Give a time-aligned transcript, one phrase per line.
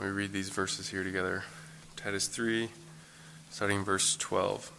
[0.00, 1.44] we read these verses here together.
[1.96, 2.68] Titus 3,
[3.50, 4.70] starting verse 12.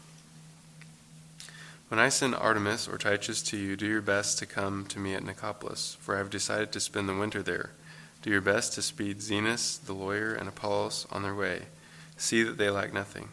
[1.89, 5.13] When I send Artemas or Tychus to you, do your best to come to me
[5.13, 7.71] at Nicopolis, for I have decided to spend the winter there.
[8.21, 11.63] Do your best to speed Zenas, the lawyer, and Apollos on their way.
[12.17, 13.29] See that they lack nothing.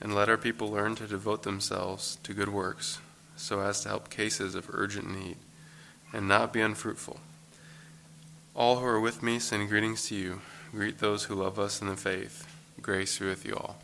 [0.00, 2.98] And let our people learn to devote themselves to good works,
[3.36, 5.36] so as to help cases of urgent need,
[6.12, 7.20] and not be unfruitful.
[8.54, 10.40] All who are with me send greetings to you.
[10.74, 12.48] Greet those who love us in the faith.
[12.82, 13.76] Grace be with you all.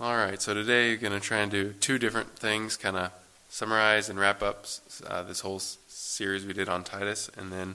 [0.00, 3.12] All right, so today you're going to try and do two different things, kind of
[3.50, 4.64] summarize and wrap up
[5.06, 7.74] uh, this whole series we did on Titus, and then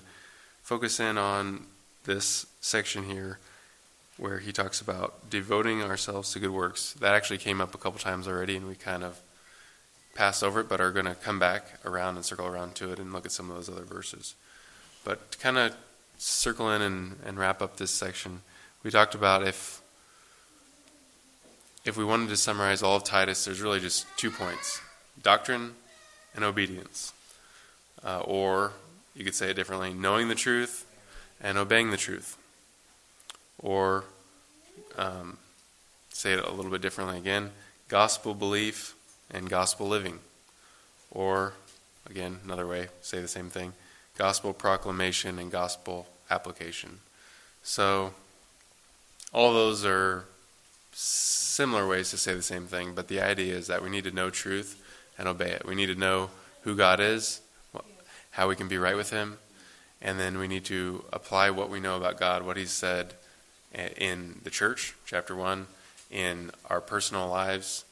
[0.64, 1.68] focus in on
[2.06, 3.38] this section here
[4.18, 6.94] where he talks about devoting ourselves to good works.
[6.94, 9.20] That actually came up a couple times already, and we kind of
[10.18, 12.98] passed over it, but are going to come back around and circle around to it
[12.98, 14.34] and look at some of those other verses.
[15.06, 15.76] But to kind of
[16.18, 18.42] circle in and, and wrap up this section,
[18.84, 19.82] we talked about if
[21.86, 24.82] if we wanted to summarize all of Titus, there's really just two points
[25.22, 25.76] doctrine
[26.36, 27.14] and obedience.
[28.04, 28.74] Uh, or
[29.16, 30.86] you could say it differently knowing the truth
[31.42, 32.38] and obeying the truth.
[33.60, 34.04] Or
[34.98, 35.38] um,
[36.10, 37.52] say it a little bit differently again
[37.88, 38.97] gospel belief
[39.32, 40.20] and gospel living.
[41.12, 41.54] Or,
[42.10, 43.74] again, another way, say the same thing
[44.18, 47.00] gospel proclamation and gospel application.
[47.62, 48.14] So,
[49.32, 50.26] all those are
[50.92, 54.12] similar ways to say the same thing, but the idea is that we need to
[54.12, 54.82] know truth
[55.18, 55.66] and obey it.
[55.66, 56.32] We need to know
[56.62, 57.42] who God is,
[58.32, 59.38] how we can be right with Him,
[60.02, 63.14] and then we need to apply what we know about God, what He's said
[63.74, 65.68] eh, in the church, chapter 1,
[66.10, 67.84] in our personal lives,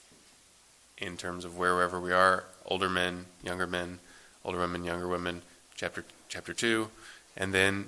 [0.98, 4.00] in terms of wherever we are older men, younger men,
[4.44, 5.42] older women, younger women,
[5.76, 6.90] chapter, chapter 2,
[7.38, 7.86] and then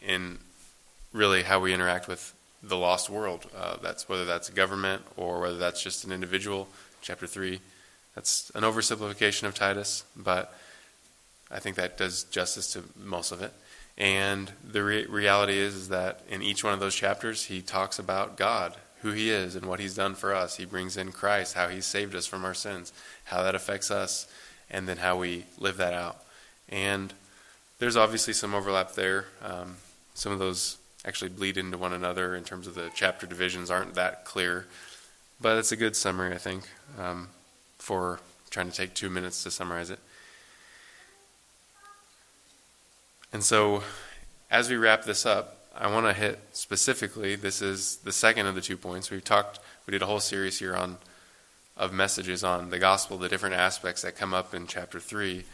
[0.00, 0.38] in
[1.12, 3.46] really how we interact with the lost world.
[3.56, 6.68] Uh, that's whether that's a government or whether that's just an individual.
[7.00, 7.60] Chapter 3.
[8.14, 10.54] That's an oversimplification of Titus, but
[11.50, 13.52] I think that does justice to most of it.
[13.98, 17.98] And the re- reality is, is that in each one of those chapters, he talks
[17.98, 18.74] about God,
[19.06, 20.56] who he is, and what he's done for us.
[20.56, 22.92] He brings in Christ, how he saved us from our sins,
[23.26, 24.26] how that affects us,
[24.68, 26.24] and then how we live that out.
[26.68, 27.14] And
[27.78, 29.26] there's obviously some overlap there.
[29.44, 29.76] Um,
[30.14, 33.94] some of those actually bleed into one another in terms of the chapter divisions aren't
[33.94, 34.66] that clear.
[35.40, 36.68] But it's a good summary, I think,
[36.98, 37.28] um,
[37.78, 38.18] for
[38.50, 40.00] trying to take two minutes to summarize it.
[43.32, 43.84] And so,
[44.50, 47.36] as we wrap this up, I want to hit specifically.
[47.36, 49.58] This is the second of the two points We've talked.
[49.86, 50.96] We did a whole series here on
[51.76, 55.44] of messages on the gospel, the different aspects that come up in chapter three,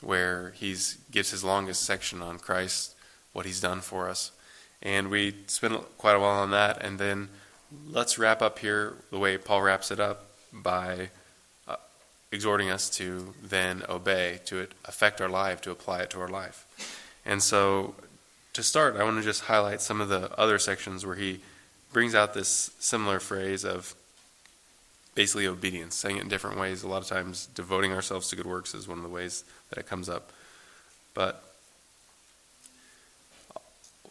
[0.00, 0.74] where he
[1.10, 2.94] gives his longest section on Christ,
[3.34, 4.32] what he's done for us,
[4.80, 6.82] and we spent quite a while on that.
[6.82, 7.28] And then
[7.90, 11.10] let's wrap up here the way Paul wraps it up by
[11.68, 11.76] uh,
[12.32, 16.64] exhorting us to then obey, to affect our life, to apply it to our life.
[17.26, 17.94] And so,
[18.56, 21.40] to start, I want to just highlight some of the other sections where he
[21.92, 23.94] brings out this similar phrase of
[25.14, 26.82] basically obedience, saying it in different ways.
[26.82, 29.78] A lot of times, devoting ourselves to good works is one of the ways that
[29.78, 30.32] it comes up.
[31.14, 31.42] But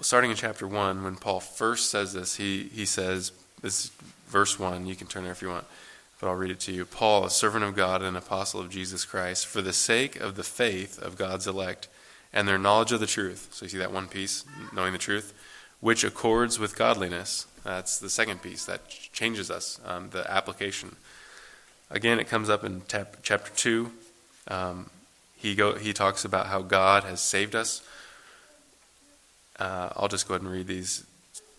[0.01, 3.31] starting in chapter 1, when Paul first says this, he, he says,
[3.61, 3.91] this
[4.27, 5.65] verse 1, you can turn there if you want,
[6.19, 6.85] but I'll read it to you.
[6.85, 10.35] Paul, a servant of God and an apostle of Jesus Christ, for the sake of
[10.35, 11.87] the faith of God's elect
[12.33, 13.49] and their knowledge of the truth.
[13.51, 15.33] So you see that one piece, knowing the truth,
[15.79, 17.47] which accords with godliness.
[17.63, 20.95] That's the second piece that changes us, um, the application.
[21.89, 23.91] Again, it comes up in tap, chapter 2.
[24.47, 24.89] Um,
[25.35, 27.81] he, go, he talks about how God has saved us
[29.59, 31.05] uh, I'll just go ahead and read these,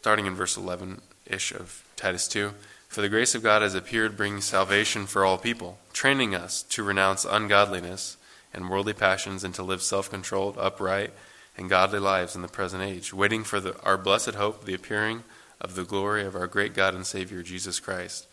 [0.01, 2.53] starting in verse 11 ish of Titus 2.
[2.89, 6.83] For the grace of God has appeared, bringing salvation for all people, training us to
[6.83, 8.17] renounce ungodliness
[8.57, 11.13] and worldly passions and to live self controlled, upright,
[11.57, 15.23] and godly lives in the present age, waiting for the, our blessed hope, the appearing
[15.61, 18.27] of the glory of our great God and Savior, Jesus Christ,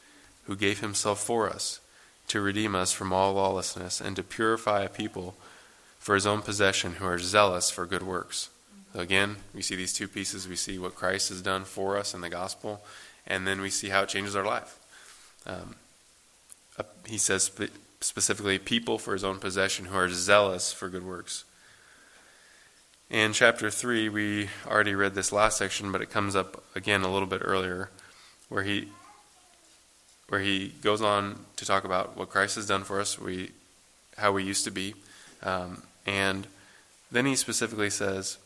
[0.46, 1.80] who gave himself for us
[2.28, 5.36] to redeem us from all lawlessness and to purify a people
[6.00, 8.50] for his own possession who are zealous for good works.
[8.94, 10.48] So Again, we see these two pieces.
[10.48, 12.84] We see what Christ has done for us in the gospel,
[13.26, 14.78] and then we see how it changes our life.
[15.46, 15.76] Um,
[16.78, 17.50] uh, he says
[18.04, 21.46] specifically, people for his own possession who are zealous for good works.
[23.10, 27.12] In chapter 3, we already read this last section, but it comes up again a
[27.12, 27.90] little bit earlier,
[28.50, 28.90] where he
[30.30, 33.52] where he goes on to talk about what Christ has done for us, we
[34.18, 34.96] how we used to be,
[35.44, 36.48] um, and
[37.12, 38.38] then he specifically says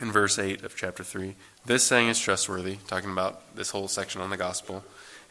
[0.00, 1.34] in verse 8 of chapter 3
[1.66, 4.84] this saying is trustworthy, talking about this whole section on the gospel.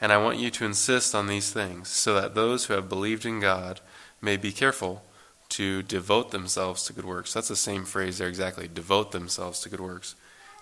[0.03, 3.25] And I want you to insist on these things so that those who have believed
[3.25, 3.79] in God
[4.21, 5.01] may be careful
[5.47, 7.33] to devote themselves to good works.
[7.33, 10.15] That's the same phrase there exactly devote themselves to good works.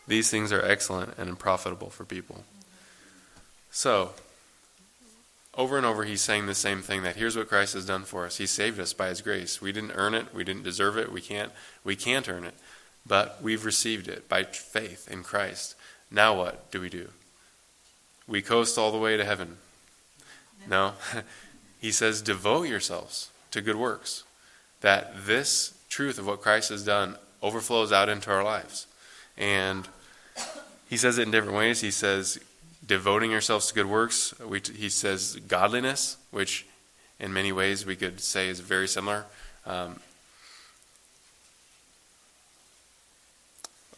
[0.08, 2.44] These things are excellent and profitable for people.
[3.72, 4.12] So,
[5.56, 8.28] over and over, he's saying the same thing that here's what Christ has done for
[8.28, 8.38] us.
[8.38, 9.60] He saved us by his grace.
[9.60, 11.52] We didn't earn it, we didn't deserve it, we can't,
[11.84, 12.54] we can't earn it.
[13.08, 15.74] But we've received it by faith in Christ.
[16.12, 17.10] Now what do we do?
[18.32, 19.58] We coast all the way to heaven.
[20.66, 20.94] No.
[21.82, 24.24] he says, devote yourselves to good works.
[24.80, 28.88] That this truth of what Christ has done overflows out into our lives.
[29.38, 29.86] And
[30.90, 31.82] he says it in different ways.
[31.82, 32.40] He says,
[32.88, 34.34] devoting yourselves to good works.
[34.40, 36.66] We, he says, godliness, which
[37.20, 39.26] in many ways we could say is very similar.
[39.66, 40.00] Um,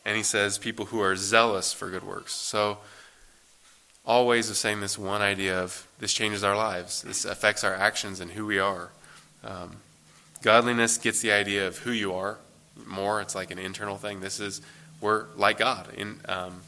[0.03, 2.33] and he says, people who are zealous for good works.
[2.33, 2.79] So,
[4.05, 7.73] all ways of saying this one idea of this changes our lives, this affects our
[7.73, 8.89] actions and who we are.
[9.43, 9.77] Um,
[10.41, 12.37] godliness gets the idea of who you are
[12.85, 13.21] more.
[13.21, 14.19] It's like an internal thing.
[14.19, 14.61] This is
[14.99, 16.61] we're like God in um,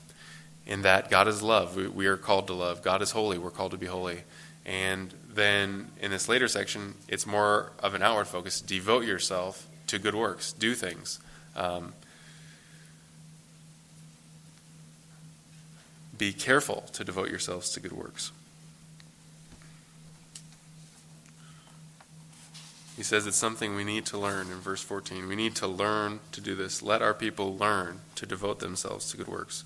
[0.65, 1.75] in that God is love.
[1.75, 2.81] We, we are called to love.
[2.81, 3.37] God is holy.
[3.37, 4.23] We're called to be holy.
[4.65, 8.61] And then in this later section, it's more of an outward focus.
[8.61, 10.53] Devote yourself to good works.
[10.53, 11.19] Do things.
[11.55, 11.93] Um,
[16.17, 18.31] be careful to devote yourselves to good works.
[22.95, 25.27] He says it's something we need to learn in verse 14.
[25.27, 26.81] We need to learn to do this.
[26.81, 29.65] Let our people learn to devote themselves to good works.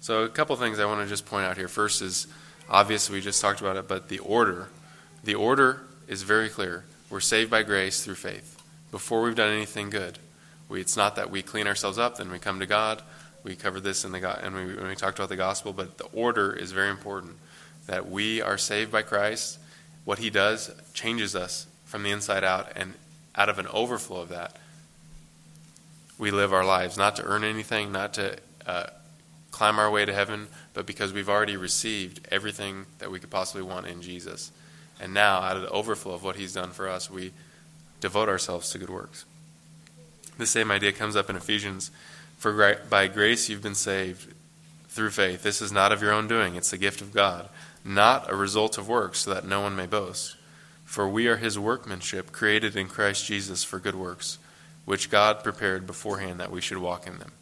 [0.00, 1.68] So, a couple things I want to just point out here.
[1.68, 2.26] First is
[2.68, 4.68] obvious, we just talked about it, but the order.
[5.22, 6.84] The order is very clear.
[7.08, 8.60] We're saved by grace through faith
[8.90, 10.18] before we've done anything good.
[10.68, 13.02] We, it's not that we clean ourselves up, then we come to God.
[13.44, 16.06] We covered this in the and we, when we talked about the gospel, but the
[16.06, 17.34] order is very important.
[17.86, 19.58] That we are saved by Christ.
[20.06, 22.94] What He does changes us from the inside out, and
[23.36, 24.56] out of an overflow of that,
[26.18, 28.36] we live our lives not to earn anything, not to
[28.66, 28.86] uh,
[29.50, 33.62] climb our way to heaven, but because we've already received everything that we could possibly
[33.62, 34.50] want in Jesus.
[34.98, 37.32] And now, out of the overflow of what He's done for us, we
[38.00, 39.24] devote ourselves to good works.
[40.38, 41.90] The same idea comes up in Ephesians.
[42.44, 44.34] For by grace you've been saved
[44.88, 45.42] through faith.
[45.42, 47.48] This is not of your own doing, it's the gift of God,
[47.86, 50.36] not a result of works, so that no one may boast.
[50.84, 54.36] For we are his workmanship, created in Christ Jesus for good works,
[54.84, 57.32] which God prepared beforehand that we should walk in them.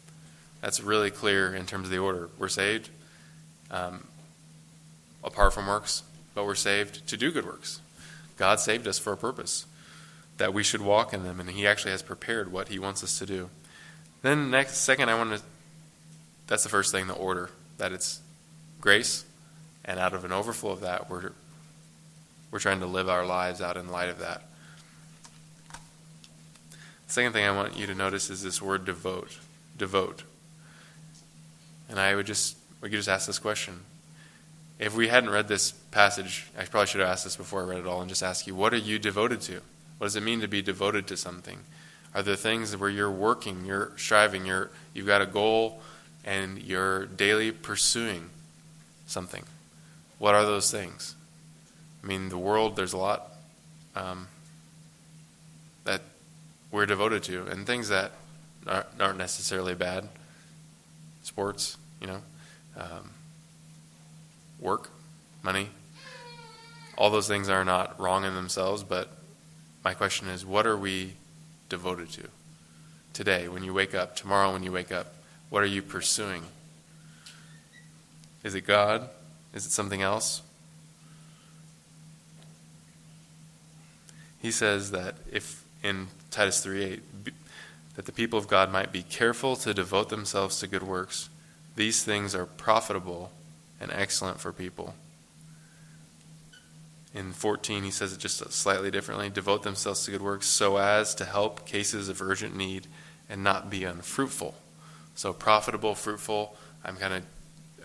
[0.61, 2.29] That's really clear in terms of the order.
[2.39, 2.89] We're saved
[3.71, 4.07] um,
[5.21, 6.03] apart from works,
[6.33, 7.81] but we're saved to do good works.
[8.37, 9.65] God saved us for a purpose,
[10.37, 13.19] that we should walk in them, and He actually has prepared what He wants us
[13.19, 13.49] to do.
[14.23, 15.41] Then, next, second, I want to.
[16.47, 18.21] That's the first thing, the order, that it's
[18.81, 19.25] grace,
[19.85, 21.31] and out of an overflow of that, we're
[22.49, 24.43] we're trying to live our lives out in light of that.
[27.07, 29.37] Second thing I want you to notice is this word devote.
[29.77, 30.23] Devote.
[31.89, 33.81] And I would just we could just ask this question.
[34.79, 37.79] If we hadn't read this passage, I probably should have asked this before I read
[37.79, 39.61] it all and just ask you, what are you devoted to?
[39.97, 41.59] What does it mean to be devoted to something?
[42.15, 45.81] Are the things where you're working, you're striving, you're you've got a goal
[46.23, 48.29] and you're daily pursuing
[49.07, 49.43] something?
[50.19, 51.15] What are those things?
[52.03, 53.31] I mean, the world, there's a lot
[53.95, 54.27] um,
[55.85, 56.01] that
[56.71, 58.11] we're devoted to, and things that
[58.67, 60.09] aren't necessarily bad.
[61.23, 62.21] Sports, you know,
[62.77, 63.11] um,
[64.59, 64.89] work,
[65.41, 65.69] money.
[66.97, 69.09] All those things are not wrong in themselves, but
[69.83, 71.13] my question is what are we
[71.73, 72.29] devoted to?
[73.13, 75.15] Today, when you wake up, tomorrow, when you wake up,
[75.49, 76.43] what are you pursuing?
[78.43, 79.09] Is it God?
[79.53, 80.41] Is it something else?
[84.43, 87.01] he says that if in Titus 3:8
[87.95, 91.29] that the people of God might be careful to devote themselves to good works,
[91.75, 93.31] these things are profitable
[93.79, 94.95] and excellent for people.
[97.13, 101.13] In 14, he says it just slightly differently devote themselves to good works so as
[101.15, 102.87] to help cases of urgent need
[103.29, 104.55] and not be unfruitful.
[105.15, 107.23] So, profitable, fruitful, I'm kind of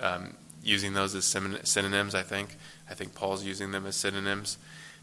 [0.02, 2.56] um, using those as synonyms, I think.
[2.90, 4.56] I think Paul's using them as synonyms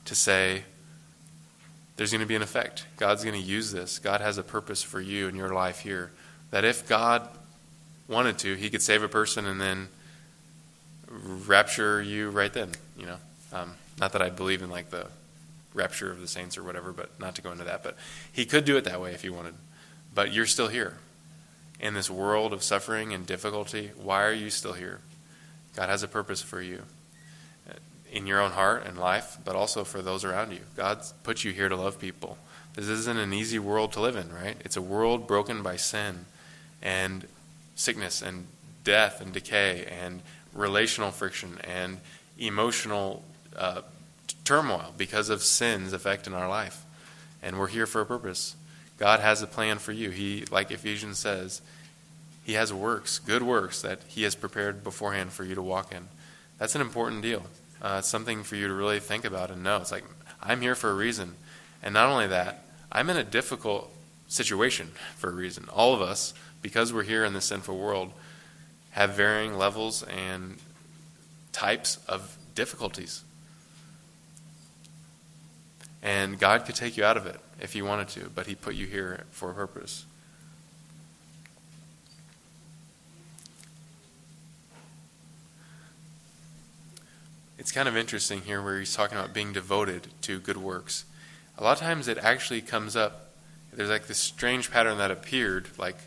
[0.05, 0.63] to say
[1.97, 2.85] there's going to be an effect.
[2.97, 3.99] God's going to use this.
[3.99, 6.11] God has a purpose for you in your life here.
[6.51, 7.29] That if God
[8.07, 9.87] wanted to, He could save a person and then
[11.07, 12.71] rapture you right then.
[12.97, 13.17] You know,
[13.53, 15.07] um, not that I believe in like the
[15.73, 17.83] rapture of the saints or whatever, but not to go into that.
[17.83, 17.97] But
[18.31, 19.55] He could do it that way if He wanted.
[20.13, 20.97] but you're still here.
[21.79, 25.01] In this world of suffering and difficulty, why are you still here?
[25.75, 26.83] God has a purpose for you
[27.69, 27.73] uh,
[28.09, 30.61] in your own heart and life, but also for those around you.
[30.77, 32.37] God put you here to love people.
[32.75, 34.55] This isn't an easy world to live in, right?
[34.63, 36.25] It's a world broken by sin
[36.81, 37.27] and
[37.75, 38.47] sickness and
[38.85, 40.21] death and decay and
[40.53, 41.99] relational friction and
[42.39, 43.23] emotional
[43.57, 43.81] uh,
[44.43, 46.83] turmoil because of sin's effect in our life.
[47.41, 48.55] And we're here for a purpose.
[48.97, 50.09] God has a plan for you.
[50.09, 51.61] He, like Ephesians says,
[52.43, 56.07] He has works, good works that He has prepared beforehand for you to walk in.
[56.57, 57.43] That's an important deal.
[57.81, 59.77] Uh, it's something for you to really think about and know.
[59.77, 60.05] It's like,
[60.41, 61.33] I'm here for a reason.
[61.83, 63.91] And not only that, I'm in a difficult
[64.27, 65.65] situation for a reason.
[65.73, 68.11] All of us, because we're here in this sinful world,
[68.91, 70.57] have varying levels and
[71.51, 73.23] types of difficulties.
[76.05, 78.75] And God could take you out of it if He wanted to, but He put
[78.75, 80.05] you here for a purpose.
[87.57, 91.05] It's kind of interesting here where he's talking about being devoted to good works.
[91.57, 93.31] A lot of times it actually comes up,
[93.73, 95.97] there's like this strange pattern that appeared, like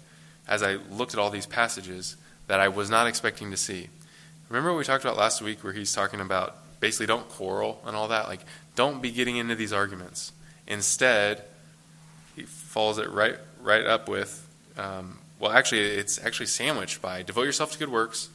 [0.47, 3.89] as I looked at all these passages, that I was not expecting to see.
[4.49, 7.97] Remember what we talked about last week where he's talking about basically don't quarrel and
[7.97, 8.29] all that?
[8.29, 8.43] Like,
[8.79, 10.31] don't be getting into these arguments.
[10.69, 11.43] Instead,
[12.37, 17.43] he follows it right, right up with, um, well, actually, it's actually sandwiched by devote
[17.43, 18.29] yourself to good works,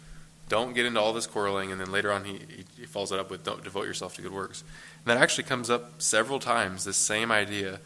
[0.50, 2.42] don't get into all this quarreling, and then later on he,
[2.78, 4.66] he follows it up with don't devote yourself to good works.
[5.06, 7.80] And that actually comes up several times, this same idea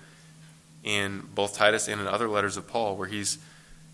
[0.83, 3.37] in both Titus and in other letters of Paul, where he's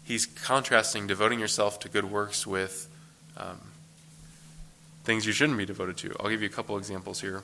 [0.05, 2.87] he's contrasting devoting yourself to good works with
[3.35, 3.59] um,
[5.03, 6.15] things you shouldn't be devoted to.
[6.21, 7.43] I'll give you a couple examples here.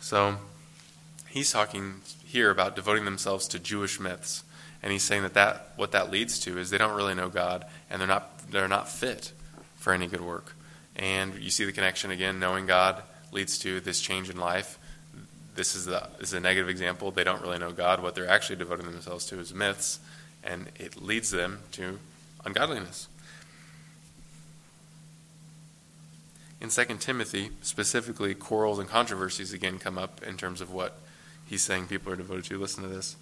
[0.00, 0.36] So,
[1.28, 4.44] he's talking here about devoting themselves to Jewish myths.
[4.82, 7.64] And he's saying that, that what that leads to is they don't really know God
[7.90, 9.32] and they're not, they're not fit
[9.76, 10.54] for any good work.
[10.94, 13.02] And you see the connection again, knowing God
[13.32, 14.78] leads to this change in life
[15.58, 17.10] this is, the, is a negative example.
[17.10, 18.00] They don't really know God.
[18.00, 19.98] What they're actually devoting themselves to is myths,
[20.44, 21.98] and it leads them to
[22.46, 23.08] ungodliness.
[26.60, 30.98] In 2 Timothy, specifically, quarrels and controversies again come up in terms of what
[31.46, 32.58] he's saying people are devoted to.
[32.58, 33.16] Listen to this.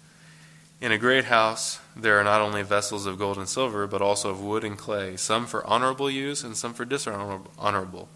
[0.79, 4.29] In a great house, there are not only vessels of gold and silver, but also
[4.29, 8.09] of wood and clay, some for honorable use and some for dishonorable.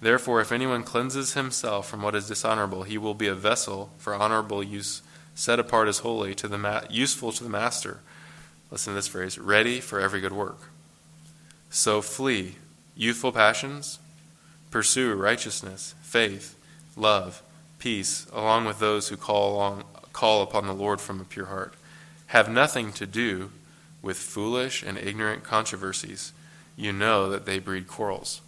[0.00, 4.14] Therefore, if anyone cleanses himself from what is dishonorable, he will be a vessel for
[4.14, 5.02] honorable use,
[5.34, 8.00] set apart as holy, to the ma- useful to the master.
[8.70, 10.70] Listen to this phrase ready for every good work.
[11.68, 12.56] So flee
[12.96, 13.98] youthful passions,
[14.70, 16.56] pursue righteousness, faith,
[16.96, 17.42] love,
[17.78, 21.74] peace, along with those who call, along, call upon the Lord from a pure heart.
[22.28, 23.50] Have nothing to do
[24.02, 26.32] with foolish and ignorant controversies.
[26.76, 28.40] You know that they breed quarrels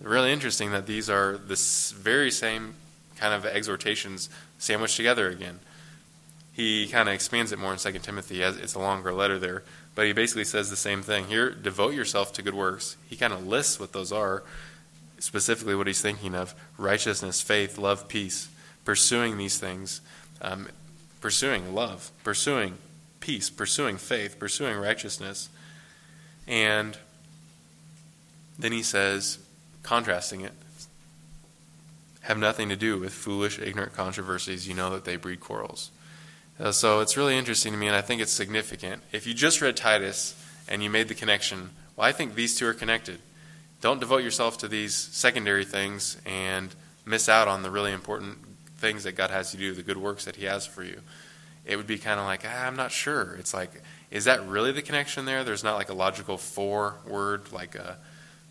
[0.00, 1.60] really interesting that these are the
[1.96, 2.74] very same
[3.16, 5.60] kind of exhortations sandwiched together again.
[6.52, 9.62] He kind of expands it more in 2 Timothy as it's a longer letter there,
[9.94, 11.26] but he basically says the same thing.
[11.26, 12.96] Here, devote yourself to good works.
[13.08, 14.42] He kind of lists what those are,
[15.20, 18.48] specifically what he's thinking of righteousness, faith, love, peace.
[18.84, 20.00] Pursuing these things,
[20.40, 20.66] um,
[21.20, 22.78] pursuing love, pursuing
[23.20, 25.50] peace, pursuing faith, pursuing righteousness.
[26.48, 26.96] And
[28.58, 29.38] then he says,
[29.82, 30.52] contrasting it,
[32.22, 34.66] have nothing to do with foolish, ignorant controversies.
[34.66, 35.90] You know that they breed quarrels.
[36.58, 39.02] Uh, so it's really interesting to me, and I think it's significant.
[39.12, 40.34] If you just read Titus
[40.68, 43.20] and you made the connection, well, I think these two are connected.
[43.80, 48.38] Don't devote yourself to these secondary things and miss out on the really important
[48.76, 51.00] things that God has you do, the good works that He has for you.
[51.64, 53.36] It would be kind of like, ah, I'm not sure.
[53.38, 55.44] It's like, is that really the connection there?
[55.44, 57.98] There's not like a logical for word, like a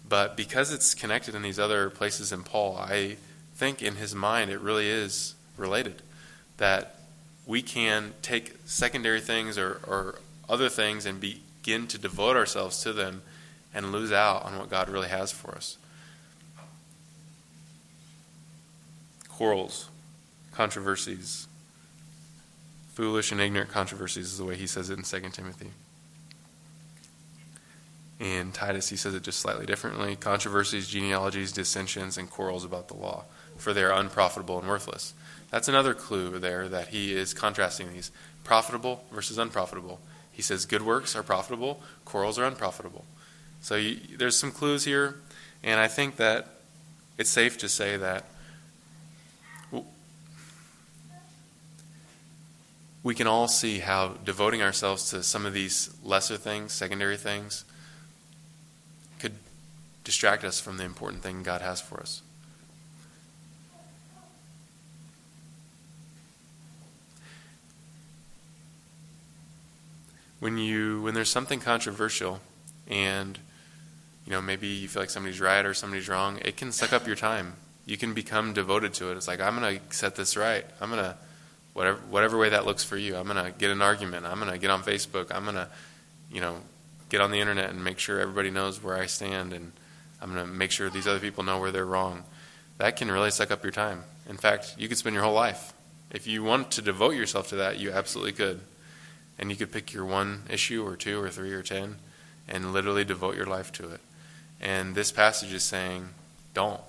[0.10, 3.18] but because it's connected in these other places in Paul, I
[3.54, 6.02] think in his mind it really is related.
[6.58, 6.96] That
[7.46, 10.16] we can take secondary things or, or
[10.50, 13.22] other things and begin to devote ourselves to them
[13.74, 15.78] and lose out on what God really has for us.
[19.28, 19.90] Quarrels,
[20.52, 21.48] controversies,
[23.00, 25.72] Foolish and ignorant controversies is the way he says it in 2 Timothy.
[28.20, 32.98] In Titus, he says it just slightly differently controversies, genealogies, dissensions, and quarrels about the
[32.98, 33.24] law,
[33.56, 35.14] for they are unprofitable and worthless.
[35.50, 38.12] That's another clue there that he is contrasting these
[38.44, 40.02] profitable versus unprofitable.
[40.30, 43.06] He says good works are profitable, quarrels are unprofitable.
[43.62, 45.16] So you, there's some clues here,
[45.64, 46.48] and I think that
[47.18, 48.26] it's safe to say that
[53.04, 57.64] we can all see how devoting ourselves to some of these lesser things, secondary things,
[59.20, 59.34] could
[60.04, 62.22] distract us from the important thing God has for us.
[70.40, 72.40] When you when there's something controversial
[72.88, 73.40] and
[74.30, 77.08] you know maybe you feel like somebody's right or somebody's wrong, it can suck up
[77.08, 77.56] your time.
[77.88, 79.18] You can become devoted to it.
[79.18, 80.64] It's like I'm going to set this right.
[80.80, 81.18] I'm going to
[81.74, 83.16] whatever whatever way that looks for you.
[83.16, 84.28] I'm going to get an argument.
[84.28, 85.32] I'm going to get on Facebook.
[85.32, 85.68] I'm going to
[86.32, 86.58] you know
[87.10, 89.72] get on the internet and make sure everybody knows where I stand, and
[90.22, 92.24] I'm going to make sure these other people know where they're wrong.
[92.78, 94.04] That can really suck up your time.
[94.30, 95.74] In fact, you could spend your whole life.
[96.12, 98.62] If you want to devote yourself to that, you absolutely could.
[99.40, 101.96] And you could pick your one issue or two or three or ten
[102.48, 104.02] and literally devote your life to it.
[104.62, 106.10] And this passage is saying,
[106.54, 106.82] don't,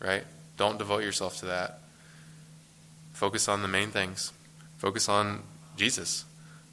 [0.00, 0.24] right?
[0.56, 1.80] Don't devote yourself to that.
[3.12, 4.32] Focus on the main things.
[4.78, 5.42] Focus on
[5.76, 6.24] Jesus.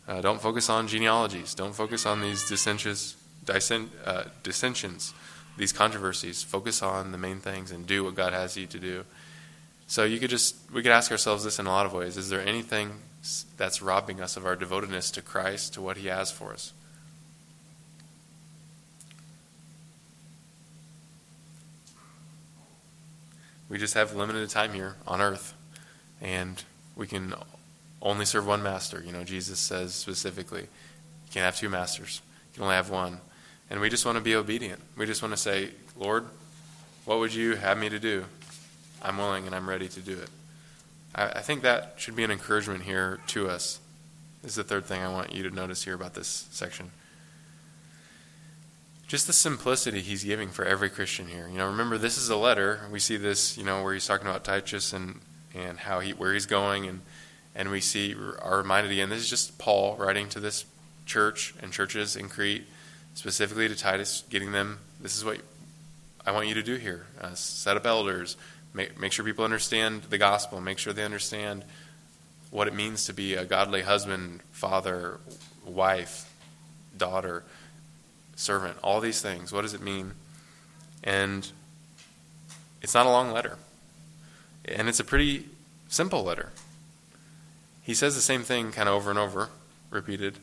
[0.08, 1.54] Uh, don't focus on genealogies.
[1.56, 5.14] Don't focus on these dissent, uh, dissensions,
[5.58, 6.44] these controversies.
[6.44, 9.06] Focus on the main things and do what God has you to do.
[9.88, 12.30] So you could just we could ask ourselves this in a lot of ways: Is
[12.30, 13.00] there anything
[13.58, 16.74] that's robbing us of our devotedness to Christ, to what He has for us?
[23.72, 25.54] We just have limited time here on earth,
[26.20, 26.62] and
[26.98, 27.34] we can
[28.02, 29.02] only serve one master.
[29.02, 32.22] You know, Jesus says specifically, you can't have two masters.
[32.50, 33.20] You can only have one.
[33.70, 34.82] And we just want to be obedient.
[34.98, 36.26] We just want to say, Lord,
[37.06, 38.26] what would you have me to do?
[39.02, 40.30] I'm willing and I'm ready to do it.
[41.16, 43.80] I, I think that should be an encouragement here to us.
[44.42, 46.92] This is the third thing I want you to notice here about this section.
[49.12, 51.46] Just the simplicity he's giving for every Christian here.
[51.46, 52.88] You know, remember this is a letter.
[52.90, 55.20] We see this, you know, where he's talking about Titus and,
[55.54, 57.02] and how he where he's going and
[57.54, 60.64] and we see are reminded again this is just Paul writing to this
[61.06, 62.64] church and churches in Crete,
[63.14, 65.42] specifically to Titus, getting them this is what
[66.26, 68.38] I want you to do here uh, set up elders,
[68.74, 71.66] make, make sure people understand the gospel, make sure they understand
[72.50, 75.20] what it means to be a godly husband, father,
[75.66, 76.34] wife,
[76.98, 77.44] daughter,
[78.42, 79.52] servant, all these things.
[79.54, 80.14] What does it mean?
[81.04, 81.50] And
[82.82, 83.58] it's not a long letter.
[84.66, 85.46] And it's a pretty
[85.88, 86.50] simple letter.
[87.84, 89.50] He says the same thing kind of over and over,
[89.90, 90.38] repeated.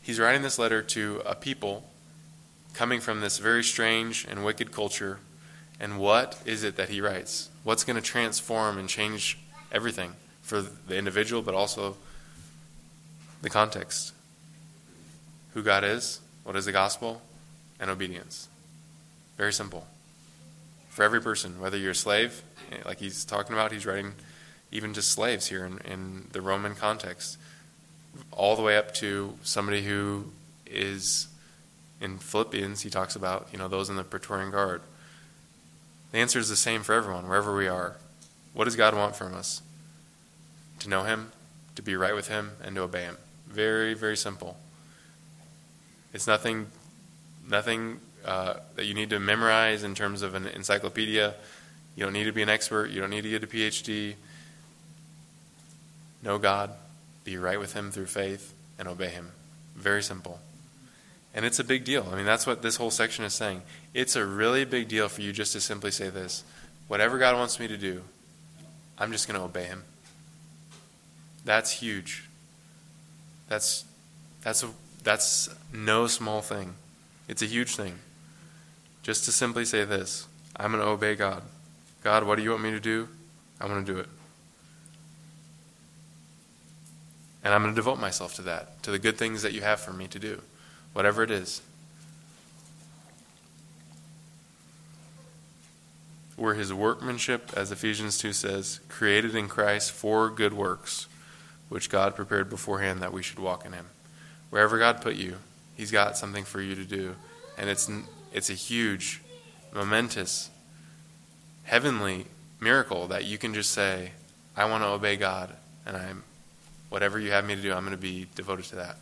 [0.00, 1.84] He's writing this letter to a people
[2.74, 5.20] coming from this very strange and wicked culture.
[5.78, 7.48] And what is it that he writes?
[7.62, 9.38] What's going to transform and change
[9.70, 10.14] everything
[10.52, 11.96] for the individual, but also
[13.40, 14.12] the context?
[15.54, 17.22] Who God is, what is the gospel,
[17.80, 18.48] and obedience.
[19.36, 19.86] Very simple
[20.92, 22.42] for every person, whether you're a slave,
[22.84, 24.12] like he's talking about, he's writing
[24.70, 27.38] even to slaves here in, in the Roman context,
[28.30, 30.26] all the way up to somebody who
[30.66, 31.28] is
[31.98, 34.82] in Philippians, he talks about, you know, those in the Praetorian Guard.
[36.10, 37.96] The answer is the same for everyone, wherever we are.
[38.52, 39.62] What does God want from us?
[40.82, 41.30] To know Him,
[41.76, 43.16] to be right with Him, and to obey Him.
[43.46, 44.56] Very, very simple.
[46.12, 46.66] It's nothing,
[47.48, 51.34] nothing uh, that you need to memorize in terms of an encyclopedia.
[51.94, 52.90] You don't need to be an expert.
[52.90, 54.14] You don't need to get a PhD.
[56.20, 56.70] Know God,
[57.22, 59.30] be right with Him through faith, and obey Him.
[59.76, 60.40] Very simple.
[61.32, 62.08] And it's a big deal.
[62.10, 63.62] I mean, that's what this whole section is saying.
[63.94, 66.42] It's a really big deal for you just to simply say this
[66.88, 68.02] whatever God wants me to do,
[68.98, 69.84] I'm just going to obey Him.
[71.44, 72.28] That's huge.
[73.48, 73.84] That's,
[74.42, 74.68] that's, a,
[75.02, 76.74] that's no small thing.
[77.28, 77.98] It's a huge thing
[79.02, 80.26] just to simply say this
[80.56, 81.42] I'm going to obey God.
[82.02, 83.08] God, what do you want me to do?
[83.60, 84.08] I'm going to do it.
[87.44, 89.80] And I'm going to devote myself to that, to the good things that you have
[89.80, 90.42] for me to do,
[90.92, 91.62] whatever it is.
[96.36, 101.06] We're his workmanship, as Ephesians 2 says, created in Christ for good works,
[101.72, 103.86] which God prepared beforehand that we should walk in him.
[104.50, 105.36] Wherever God put you,
[105.74, 107.16] he's got something for you to do.
[107.56, 107.90] And it's
[108.30, 109.22] it's a huge,
[109.72, 110.50] momentous
[111.64, 112.26] heavenly
[112.60, 114.12] miracle that you can just say,
[114.54, 115.48] I want to obey God,
[115.86, 116.24] and I'm
[116.90, 118.98] whatever you have me to do, I'm going to be devoted to that.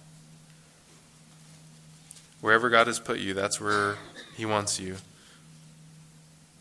[2.40, 3.96] Wherever God has put you, that's where
[4.36, 4.98] He wants you.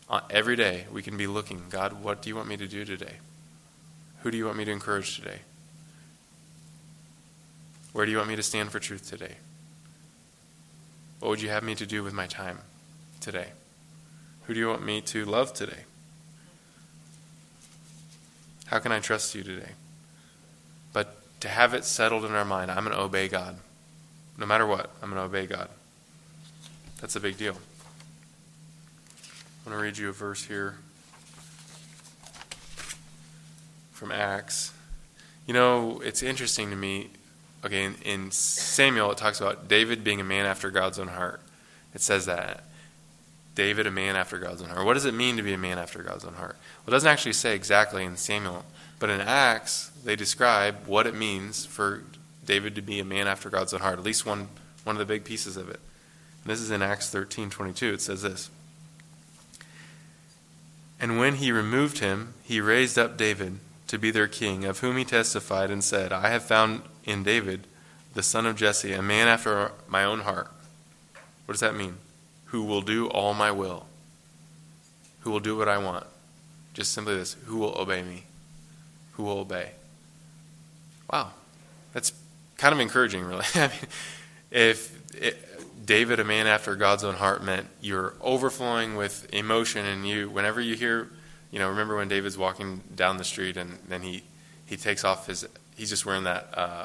[0.08, 2.84] Uh, every day, we can be looking God, what do you want me to do
[2.84, 3.18] today?
[4.22, 5.38] Who do you want me to encourage today?
[7.92, 9.34] Where do you want me to stand for truth today?
[11.18, 12.58] What would you have me to do with my time
[13.20, 13.48] today?
[14.44, 15.84] Who do you want me to love today?
[18.66, 19.72] How can I trust you today?
[20.92, 23.58] But to have it settled in our mind, I'm going to obey God.
[24.38, 25.68] No matter what, I'm going to obey God.
[27.00, 27.56] That's a big deal.
[29.66, 30.78] I'm going to read you a verse here
[33.92, 34.72] from Acts.
[35.46, 37.10] You know, it's interesting to me.
[37.64, 41.40] Okay, in, in, Samuel, it talks about David being a man after God's own heart.
[41.94, 42.64] It says that.
[43.54, 44.86] David, a man after God's own heart.
[44.86, 46.56] What does it mean to be a man after God's own heart?
[46.84, 48.64] Well, it doesn't actually say exactly in Samuel,
[48.98, 52.04] but in Acts, they describe what it means for
[52.46, 54.48] David to be a man after God's own heart, at least one,
[54.84, 55.80] one of the big pieces of it.
[56.42, 57.94] And this is in Acts 13 22.
[57.94, 58.50] It says this
[60.98, 64.96] And when he removed him, he raised up David to be their king, of whom
[64.96, 67.66] he testified and said, I have found in David,
[68.14, 70.50] the son of Jesse, a man after my own heart.
[71.46, 71.96] What does that mean?
[72.46, 73.86] Who will do all my will.
[75.20, 76.06] Who will do what I want.
[76.74, 78.24] Just simply this who will obey me?
[79.12, 79.72] Who will obey?
[81.12, 81.30] Wow.
[81.92, 82.12] That's
[82.56, 83.44] kind of encouraging, really.
[83.54, 83.78] I mean,
[84.50, 90.08] if it, David, a man after God's own heart, meant you're overflowing with emotion, and
[90.08, 91.10] you, whenever you hear
[91.50, 94.22] you know, remember when David's walking down the street and then he,
[94.66, 95.46] he takes off his,
[95.80, 96.84] he's just wearing that uh,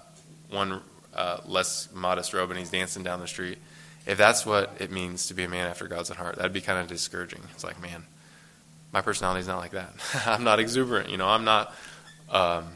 [0.49, 0.81] one
[1.13, 3.57] uh, less modest robe and he's dancing down the street.
[4.07, 6.61] If that's what it means to be a man after God's own heart, that'd be
[6.61, 7.41] kind of discouraging.
[7.51, 8.05] It's like, man,
[8.93, 9.93] my personality's not like that.
[10.25, 11.09] I'm not exuberant.
[11.09, 11.75] You know, I'm not
[12.29, 12.67] um,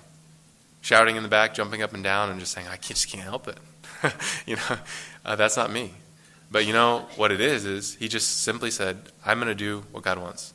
[0.81, 3.47] shouting in the back, jumping up and down, and just saying, I just can't help
[3.47, 3.57] it.
[4.45, 4.77] you know,
[5.23, 5.93] uh, that's not me.
[6.51, 7.63] But you know what it is?
[7.63, 10.53] Is he just simply said, I'm going to do what God wants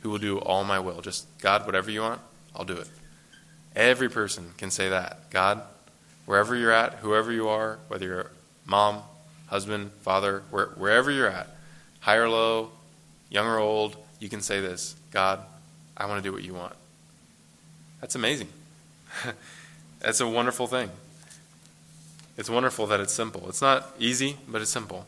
[0.00, 1.00] who will do all my will.
[1.00, 2.20] Just, God, whatever you want,
[2.56, 2.88] I'll do it.
[3.74, 5.30] Every person can say that.
[5.30, 5.62] God,
[6.26, 8.30] wherever you're at, whoever you are, whether you're
[8.66, 9.02] mom,
[9.46, 11.48] husband, father, where, wherever you're at,
[12.00, 12.70] high or low,
[13.30, 15.40] young or old, you can say this God,
[15.96, 16.74] I want to do what you want.
[18.00, 18.48] That's amazing.
[20.00, 20.90] That's a wonderful thing.
[22.36, 23.48] It's wonderful that it's simple.
[23.48, 25.06] It's not easy, but it's simple.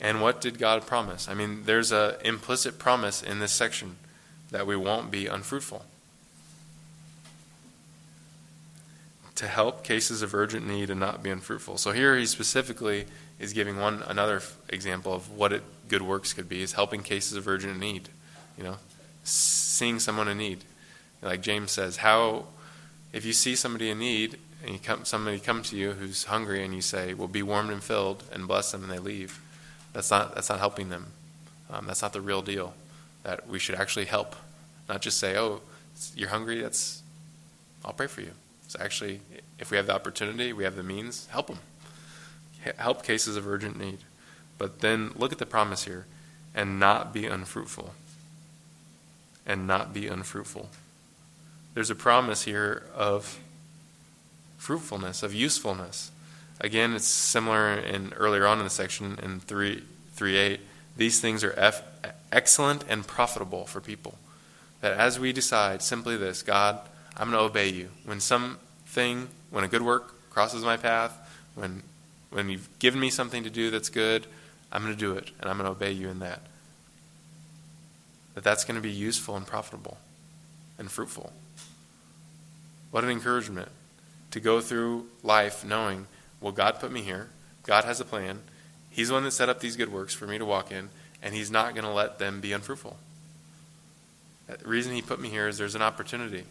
[0.00, 1.28] And what did God promise?
[1.28, 3.96] I mean, there's an implicit promise in this section
[4.50, 5.84] that we won't be unfruitful.
[9.36, 11.78] To help cases of urgent need and not be unfruitful.
[11.78, 13.06] So here he specifically
[13.38, 17.36] is giving one another example of what it, good works could be is helping cases
[17.36, 18.08] of urgent need.
[18.56, 18.76] You know,
[19.22, 20.64] seeing someone in need.
[21.22, 22.46] Like James says, how
[23.12, 26.64] if you see somebody in need and you come, somebody come to you who's hungry
[26.64, 29.40] and you say, "Well, be warmed and filled," and bless them, and they leave
[29.92, 31.06] that's not, that's not helping them.
[31.70, 32.74] Um, that's not the real deal.
[33.28, 34.36] That we should actually help,
[34.88, 35.60] not just say, oh,
[36.16, 37.02] you're hungry, that's,
[37.84, 38.30] I'll pray for you.
[38.68, 39.20] So actually,
[39.58, 41.58] if we have the opportunity, we have the means, help them.
[42.78, 43.98] Help cases of urgent need.
[44.56, 46.06] But then look at the promise here
[46.54, 47.92] and not be unfruitful.
[49.44, 50.70] And not be unfruitful.
[51.74, 53.38] There's a promise here of
[54.56, 56.12] fruitfulness, of usefulness.
[56.62, 59.82] Again, it's similar in earlier on in the section in 3,
[60.14, 60.60] 3 8.
[60.96, 61.82] These things are F,
[62.32, 64.18] excellent and profitable for people.
[64.80, 66.80] That as we decide simply this God,
[67.16, 67.88] I'm going to obey you.
[68.04, 71.12] When something, when a good work crosses my path,
[71.54, 71.82] when,
[72.30, 74.26] when you've given me something to do that's good,
[74.70, 76.42] I'm going to do it, and I'm going to obey you in that.
[78.34, 79.98] That that's going to be useful and profitable
[80.78, 81.32] and fruitful.
[82.90, 83.70] What an encouragement
[84.30, 86.06] to go through life knowing
[86.40, 87.28] well, God put me here.
[87.64, 88.40] God has a plan.
[88.90, 90.88] He's the one that set up these good works for me to walk in,
[91.28, 92.96] and He's not going to let them be unfruitful.
[94.48, 96.44] Uh, the reason He put me here is there's an opportunity.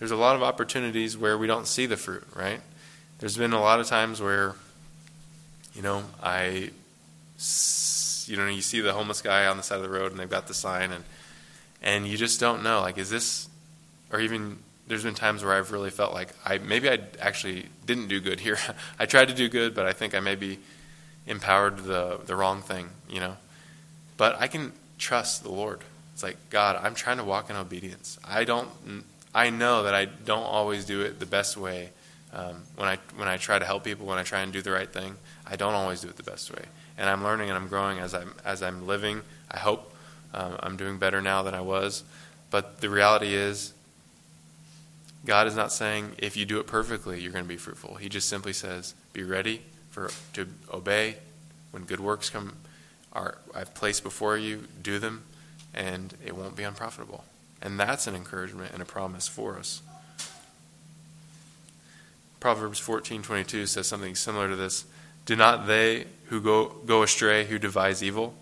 [0.00, 2.60] There's a lot of opportunities where we don't see the fruit, right?
[3.20, 4.56] There's been a lot of times where,
[5.76, 6.70] you know, I,
[8.26, 10.28] you know, you see the homeless guy on the side of the road and they've
[10.28, 11.04] got the sign, and
[11.80, 13.48] and you just don't know, like, is this,
[14.12, 18.08] or even there's been times where I've really felt like I maybe I actually didn't
[18.08, 18.58] do good here.
[18.98, 20.58] I tried to do good, but I think I maybe
[21.28, 23.36] empowered the the wrong thing, you know.
[24.20, 25.80] But I can trust the Lord.
[26.12, 28.18] It's like God, I'm trying to walk in obedience.
[28.22, 28.68] I don't.
[29.34, 31.88] I know that I don't always do it the best way.
[32.34, 34.72] Um, when I when I try to help people, when I try and do the
[34.72, 36.64] right thing, I don't always do it the best way.
[36.98, 39.22] and I'm learning and I'm growing as I'm as I'm living.
[39.50, 39.90] I hope
[40.34, 42.04] um, I'm doing better now than I was.
[42.50, 43.72] But the reality is,
[45.24, 47.94] God is not saying if you do it perfectly, you're going to be fruitful.
[47.94, 51.16] He just simply says, be ready for to obey
[51.70, 52.56] when good works come
[53.12, 55.24] are I've placed before you, do them,
[55.74, 57.24] and it won't be unprofitable.
[57.62, 59.82] And that's an encouragement and a promise for us.
[62.40, 64.84] Proverbs 14:22 says something similar to this.
[65.26, 68.34] Do not they who go, go astray who devise evil?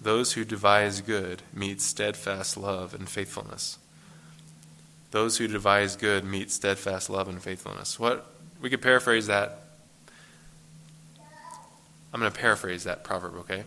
[0.00, 3.78] Those who devise good meet steadfast love and faithfulness.
[5.10, 7.98] Those who devise good meet steadfast love and faithfulness.
[7.98, 8.26] What
[8.60, 9.64] we could paraphrase that.
[12.12, 13.64] I'm going to paraphrase that proverb, okay?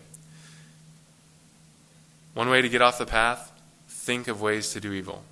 [2.33, 3.51] One way to get off the path,
[3.87, 5.23] think of ways to do evil.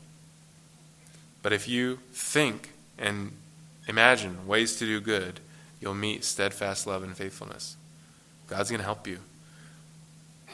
[1.41, 3.31] But if you think and
[3.87, 5.39] imagine ways to do good,
[5.79, 7.75] you'll meet steadfast love and faithfulness.
[8.47, 9.19] God's going to help you.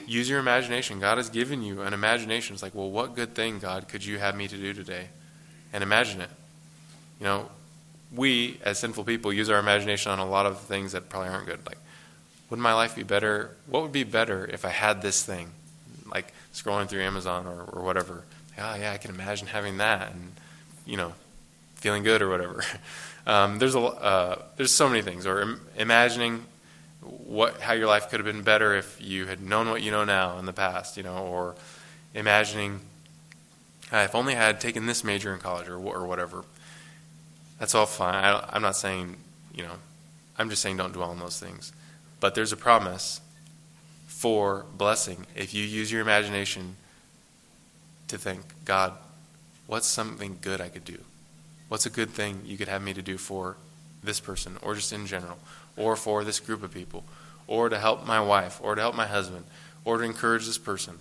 [0.05, 0.99] Use your imagination.
[0.99, 2.53] God has given you an imagination.
[2.53, 5.09] It's like, well, what good thing, God, could you have me to do today?
[5.73, 6.29] And imagine it.
[7.19, 7.49] You know,
[8.15, 11.47] we, as sinful people, use our imagination on a lot of things that probably aren't
[11.47, 11.59] good.
[11.65, 11.79] Like,
[12.49, 13.51] wouldn't my life be better?
[13.65, 15.51] What would be better if I had this thing?
[16.09, 18.23] Like scrolling through Amazon or, or whatever.
[18.57, 20.31] Oh, yeah, I can imagine having that and,
[20.85, 21.13] you know,
[21.75, 22.63] feeling good or whatever.
[23.27, 26.45] Um, there's a uh, there's so many things, or Im- imagining
[27.01, 30.05] what how your life could have been better if you had known what you know
[30.05, 31.55] now in the past, you know, or
[32.13, 32.79] imagining
[33.91, 36.45] uh, if only I had taken this major in college or or whatever.
[37.59, 38.15] That's all fine.
[38.15, 39.17] I, I'm not saying
[39.53, 39.75] you know,
[40.37, 41.73] I'm just saying don't dwell on those things.
[42.21, 43.19] But there's a promise
[44.17, 46.75] for blessing if you use your imagination
[48.07, 48.93] to think, God,
[49.67, 50.97] what's something good I could do?
[51.69, 53.57] What's a good thing you could have me to do for
[54.03, 55.37] this person, or just in general,
[55.75, 57.03] or for this group of people,
[57.45, 59.45] or to help my wife, or to help my husband,
[59.85, 60.97] or to encourage this person?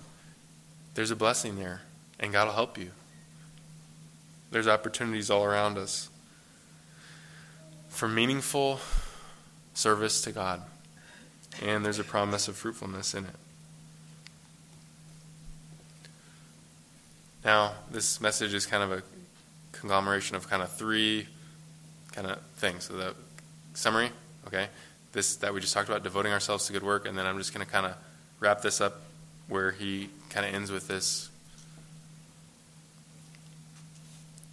[0.93, 1.81] There's a blessing there,
[2.21, 2.91] and God will help you.
[4.51, 6.11] There's opportunities all around us
[7.89, 8.79] for meaningful
[9.73, 10.61] service to God,
[11.63, 13.35] and there's a promise of fruitfulness in it.
[17.45, 19.03] Now, this message is kind of a
[19.73, 21.29] conglomeration of kind of three
[22.13, 22.85] kind of things.
[22.85, 23.15] So the
[23.75, 24.11] summary,
[24.47, 24.69] okay,
[25.13, 27.55] this that we just talked about, devoting ourselves to good work, and then I'm just
[27.55, 27.95] going to kind of
[28.41, 29.03] wrap this up
[29.49, 31.31] where he kind of ends with this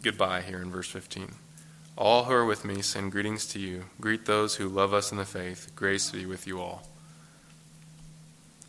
[0.04, 1.34] goodbye here in verse 15.
[1.98, 3.86] All who are with me send greetings to you.
[4.02, 5.72] Greet those who love us in the faith.
[5.76, 6.84] Grace be with you all.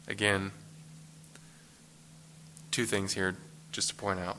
[0.06, 0.52] Again,
[2.70, 3.36] two things here
[3.72, 4.36] just to point out.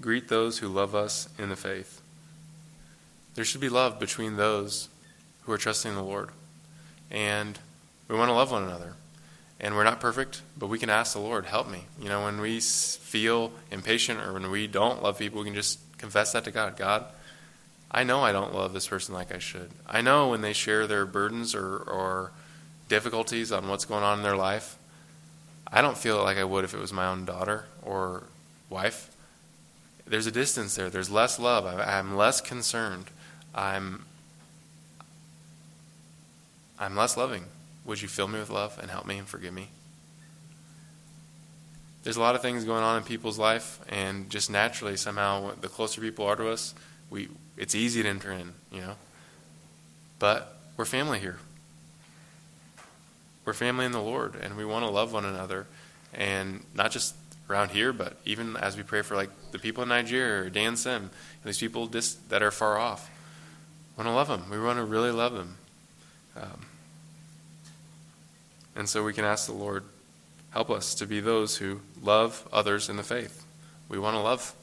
[0.00, 2.00] Greet those who love us in the faith.
[3.34, 4.88] There should be love between those
[5.42, 6.30] who are trusting the Lord.
[7.10, 7.58] And
[8.08, 8.94] we want to love one another.
[9.60, 11.84] And we're not perfect, but we can ask the Lord, help me.
[12.00, 15.80] You know, when we feel impatient or when we don't love people, we can just
[15.98, 16.76] confess that to God.
[16.76, 17.06] God,
[17.90, 19.70] I know I don't love this person like I should.
[19.86, 22.32] I know when they share their burdens or, or
[22.88, 24.76] difficulties on what's going on in their life,
[25.70, 28.24] I don't feel like I would if it was my own daughter or
[28.70, 29.10] wife
[30.08, 30.90] there's a distance there.
[30.90, 31.66] There's less love.
[31.66, 33.06] I, am less concerned.
[33.54, 34.04] I'm
[36.78, 37.44] I'm less loving.
[37.84, 39.68] Would you fill me with love and help me and forgive me?
[42.04, 45.68] There's a lot of things going on in people's life, and just naturally, somehow, the
[45.68, 46.74] closer people are to us,
[47.10, 48.94] we it's easy to enter in, you know.
[50.18, 51.38] But we're family here.
[53.48, 55.66] We're family in the Lord, and we want to love one another,
[56.12, 57.14] and not just
[57.48, 60.76] around here, but even as we pray for like the people in Nigeria or Dan
[60.76, 61.08] Sim,
[61.46, 63.08] these people just, that are far off.
[63.96, 64.50] We want to love them.
[64.50, 65.56] We want to really love them.
[66.36, 66.66] Um,
[68.76, 69.84] and so we can ask the Lord,
[70.50, 73.46] help us to be those who love others in the faith.
[73.88, 74.54] We want to love.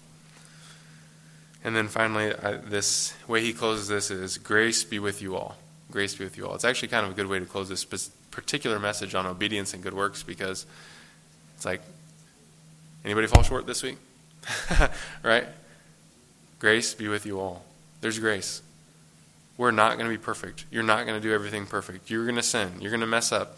[1.64, 5.58] And then finally, I, this way he closes this is grace be with you all.
[5.90, 6.54] Grace be with you all.
[6.54, 7.82] It's actually kind of a good way to close this
[8.36, 10.66] particular message on obedience and good works because
[11.56, 11.82] it's like
[13.06, 13.98] Anybody fall short this week?
[15.24, 15.46] right?
[16.58, 17.64] Grace be with you all.
[18.02, 18.64] There's grace.
[19.58, 20.66] We're not going to be perfect.
[20.72, 22.10] You're not going to do everything perfect.
[22.10, 22.72] You're going to sin.
[22.80, 23.58] You're going to mess up.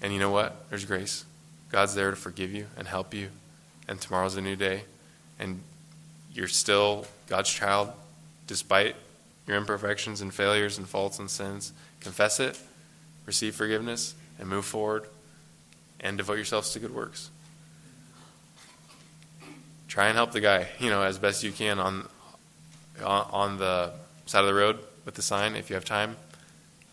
[0.00, 0.68] And you know what?
[0.70, 1.26] There's grace.
[1.70, 3.28] God's there to forgive you and help you.
[3.86, 4.84] And tomorrow's a new day.
[5.38, 5.60] And
[6.32, 7.92] you're still God's child
[8.46, 8.96] despite
[9.46, 11.74] your imperfections and failures and faults and sins.
[12.04, 12.58] Confess it,
[13.26, 15.06] receive forgiveness, and move forward
[16.00, 17.30] and devote yourselves to good works.
[19.88, 22.08] Try and help the guy, you know, as best you can on
[23.02, 23.92] on the
[24.26, 26.16] side of the road with the sign if you have time.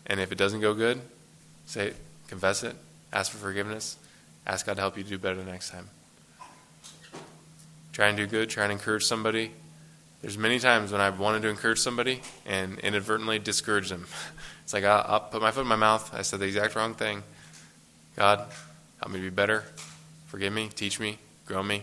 [0.06, 1.00] And if it doesn't go good,
[1.66, 1.92] say,
[2.28, 2.74] confess it,
[3.12, 3.96] ask for forgiveness,
[4.46, 5.88] ask God to help you do better the next time.
[7.92, 9.52] Try and do good, try and encourage somebody.
[10.22, 14.06] There's many times when I've wanted to encourage somebody and inadvertently discourage them.
[14.62, 16.14] It's like I'll, I'll put my foot in my mouth.
[16.14, 17.24] I said the exact wrong thing.
[18.14, 18.46] God,
[19.00, 19.64] help me to be better.
[20.28, 21.82] Forgive me, teach me, grow me,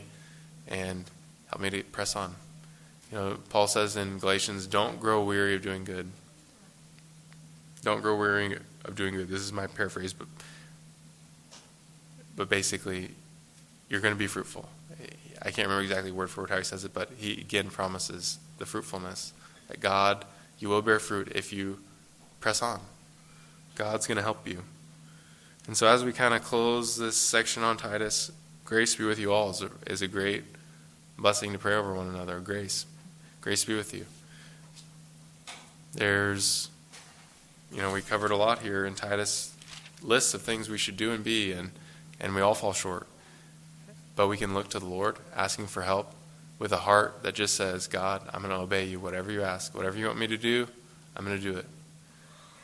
[0.65, 1.04] and
[1.49, 2.36] help me to press on.
[3.12, 6.08] You know, Paul says in Galatians, don't grow weary of doing good.
[7.82, 9.28] Don't grow weary of doing good.
[9.28, 10.28] This is my paraphrase, but
[12.36, 13.10] but basically,
[13.89, 14.69] you're going to be fruitful.
[15.41, 18.39] I can't remember exactly word for word how he says it, but he again promises
[18.58, 19.34] the fruitfulness
[19.67, 20.25] that God,
[20.60, 21.80] you will bear fruit if you
[22.39, 22.82] press on.
[23.75, 24.63] God's going to help you.
[25.67, 28.32] And so, as we kind of close this section on Titus,
[28.65, 30.43] grace be with you all is a, is a great
[31.17, 32.39] blessing to pray over one another.
[32.39, 32.86] Grace.
[33.41, 34.06] Grace be with you.
[35.93, 36.69] There's,
[37.71, 39.54] you know, we covered a lot here in Titus
[40.02, 41.71] lists of things we should do and be, and,
[42.19, 43.08] and we all fall short.
[44.19, 46.12] But we can look to the Lord, asking for help
[46.60, 48.99] with a heart that just says, God, I'm going to obey you.
[48.99, 50.67] Whatever you ask, whatever you want me to do,
[51.15, 51.65] I'm going to do it.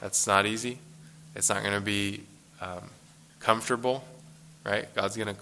[0.01, 0.79] That's not easy.
[1.33, 2.23] It's not going to be
[2.59, 2.89] um,
[3.39, 4.03] comfortable,
[4.65, 4.93] right?
[4.95, 5.41] God's going to,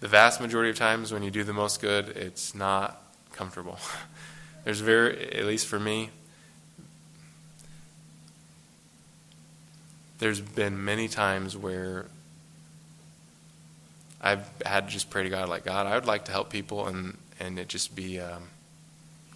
[0.00, 3.78] the vast majority of times when you do the most good, it's not comfortable.
[4.64, 6.10] There's very, at least for me,
[10.18, 12.06] there's been many times where
[14.26, 16.86] I've had to just pray to God, like, God, I would like to help people,
[16.86, 18.48] and, and it just be um,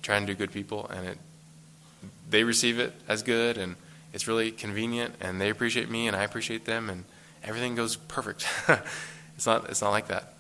[0.03, 1.19] trying to do good people, and it
[2.31, 3.77] they receive it as good, and
[4.13, 7.05] it's really convenient, and they appreciate me, and I appreciate them, and
[7.45, 8.47] everything goes perfect.
[9.37, 10.35] it's not it's not like that.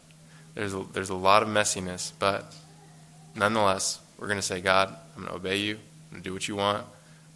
[0.54, 2.54] There's a, there's a lot of messiness, but
[3.34, 5.74] nonetheless, we're going to say, God, I'm going to obey you.
[5.74, 6.84] I'm going to do what you want.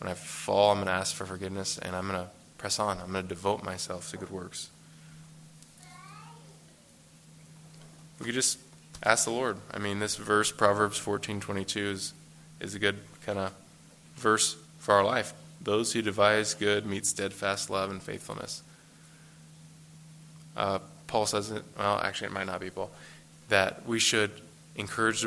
[0.00, 2.98] When I fall, I'm going to ask for forgiveness, and I'm going to press on.
[2.98, 4.68] I'm going to devote myself to good works.
[8.18, 8.58] We could just
[9.02, 9.58] ask the Lord.
[9.72, 12.12] I mean, this verse, Proverbs 14:22, is
[12.60, 13.52] is a good kind of
[14.16, 15.34] verse for our life.
[15.60, 18.62] Those who devise good meet steadfast love and faithfulness.
[20.56, 21.64] Uh, Paul says it.
[21.78, 22.90] Well, actually, it might not be Paul.
[23.48, 24.30] That we should
[24.76, 25.26] encourage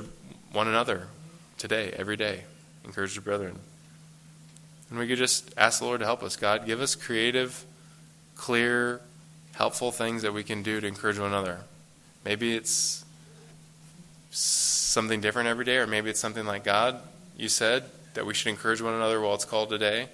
[0.52, 1.08] one another
[1.58, 2.44] today, every day.
[2.86, 3.60] Encourage the brethren.
[4.90, 6.36] And we could just ask the Lord to help us.
[6.36, 7.66] God, give us creative,
[8.36, 9.02] clear,
[9.54, 11.62] helpful things that we can do to encourage one another.
[12.26, 13.06] Maybe it's
[14.32, 17.00] something different every day, or maybe it's something like God,
[17.38, 20.10] you said that we should encourage one another while it's called today.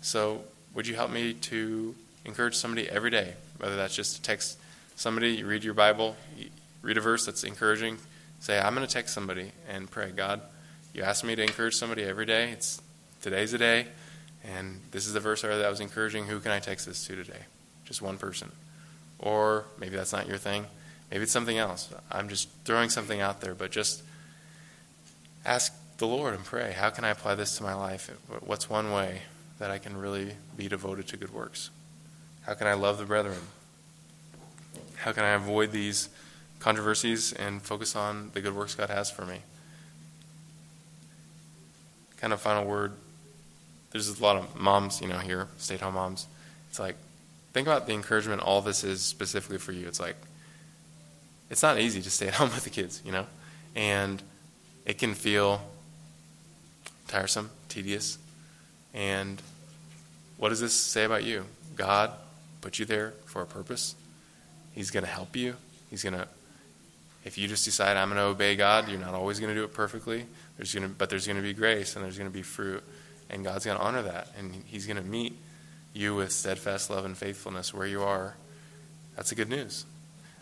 [0.00, 0.42] So,
[0.74, 3.34] would you help me to encourage somebody every day?
[3.58, 4.58] Whether that's just to text
[4.96, 6.48] somebody, you read your Bible, you
[6.82, 7.98] read a verse that's encouraging,
[8.40, 10.40] say, I'm going to text somebody and pray, God,
[10.92, 12.50] you asked me to encourage somebody every day.
[12.50, 12.82] It's
[13.22, 13.86] today's a day,
[14.44, 16.26] and this is the verse that I was encouraging.
[16.26, 17.40] Who can I text this to today?
[17.84, 18.52] Just one person.
[19.18, 20.66] Or maybe that's not your thing.
[21.10, 21.92] Maybe it's something else.
[22.10, 24.02] I'm just throwing something out there, but just
[25.44, 26.72] ask the Lord and pray.
[26.72, 28.10] How can I apply this to my life?
[28.44, 29.22] What's one way
[29.58, 31.70] that I can really be devoted to good works?
[32.42, 33.38] How can I love the brethren?
[34.96, 36.08] How can I avoid these
[36.58, 39.40] controversies and focus on the good works God has for me?
[42.16, 42.92] Kind of final word.
[43.90, 46.26] There's a lot of moms, you know, here, stay at home moms.
[46.70, 46.96] It's like,
[47.52, 49.86] think about the encouragement all this is specifically for you.
[49.86, 50.16] It's like,
[51.50, 53.26] it's not easy to stay at home with the kids, you know?
[53.74, 54.22] And
[54.86, 55.60] it can feel
[57.08, 58.18] tiresome, tedious.
[58.92, 59.40] And
[60.36, 61.44] what does this say about you?
[61.76, 62.12] God
[62.60, 63.94] put you there for a purpose.
[64.72, 65.56] He's going to help you.
[65.90, 66.26] He's going to,
[67.24, 69.64] if you just decide, I'm going to obey God, you're not always going to do
[69.64, 70.26] it perfectly.
[70.56, 72.82] There's going to, but there's going to be grace and there's going to be fruit.
[73.30, 74.28] And God's going to honor that.
[74.38, 75.36] And He's going to meet
[75.92, 78.34] you with steadfast love and faithfulness where you are.
[79.16, 79.84] That's the good news.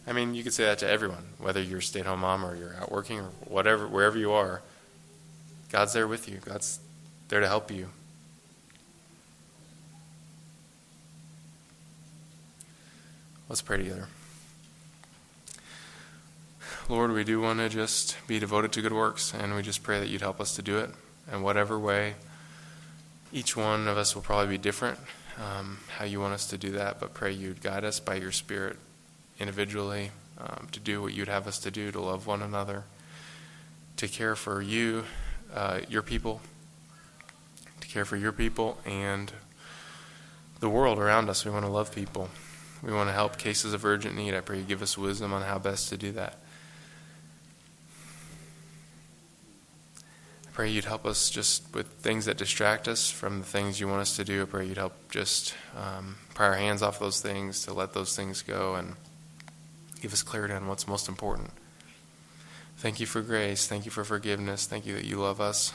[0.06, 2.44] I mean, you could say that to everyone, whether you're a stay at home mom
[2.44, 4.62] or you're out working or whatever, wherever you are.
[5.70, 6.80] God's there with you, God's
[7.28, 7.88] there to help you.
[13.48, 14.08] Let's pray together.
[16.88, 20.00] Lord, we do want to just be devoted to good works, and we just pray
[20.00, 20.90] that you'd help us to do it
[21.30, 22.14] in whatever way.
[23.32, 24.98] Each one of us will probably be different,
[25.38, 28.32] um, how you want us to do that, but pray you'd guide us by your
[28.32, 28.78] Spirit
[29.42, 32.84] individually um, to do what you'd have us to do, to love one another,
[33.96, 35.04] to care for you,
[35.52, 36.40] uh, your people,
[37.80, 39.32] to care for your people and
[40.60, 41.44] the world around us.
[41.44, 42.30] We want to love people.
[42.82, 44.34] We want to help cases of urgent need.
[44.34, 46.38] I pray you give us wisdom on how best to do that.
[50.46, 53.88] I pray you'd help us just with things that distract us from the things you
[53.88, 54.42] want us to do.
[54.42, 58.14] I pray you'd help just um, pry our hands off those things, to let those
[58.16, 58.96] things go, and
[60.02, 61.50] give us clarity on what's most important.
[62.76, 63.66] Thank you for grace.
[63.66, 64.66] Thank you for forgiveness.
[64.66, 65.72] Thank you that you love us.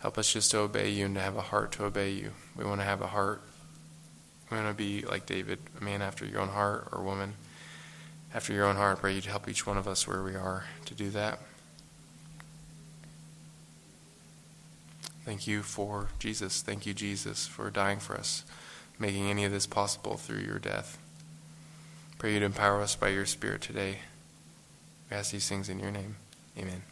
[0.00, 2.30] Help us just to obey you and to have a heart to obey you.
[2.56, 3.42] We want to have a heart.
[4.50, 7.34] We want to be like David, a man after your own heart or woman
[8.32, 8.98] after your own heart.
[8.98, 11.40] I pray you'd help each one of us where we are to do that.
[15.24, 16.62] Thank you for Jesus.
[16.62, 18.44] Thank you, Jesus, for dying for us,
[18.98, 20.98] making any of this possible through your death.
[22.18, 23.98] Pray you'd empower us by your Spirit today.
[25.10, 26.16] We ask these things in your name.
[26.58, 26.82] Amen.